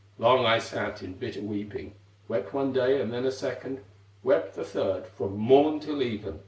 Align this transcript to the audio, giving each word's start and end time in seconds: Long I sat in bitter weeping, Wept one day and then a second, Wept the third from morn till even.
Long 0.17 0.47
I 0.47 0.57
sat 0.57 1.03
in 1.03 1.13
bitter 1.13 1.41
weeping, 1.41 1.93
Wept 2.27 2.55
one 2.55 2.73
day 2.73 2.99
and 2.99 3.13
then 3.13 3.23
a 3.23 3.31
second, 3.31 3.81
Wept 4.23 4.55
the 4.55 4.63
third 4.63 5.05
from 5.05 5.37
morn 5.37 5.79
till 5.79 6.01
even. 6.01 6.39